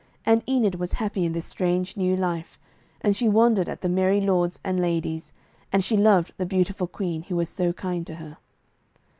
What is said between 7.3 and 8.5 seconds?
was so kind to her.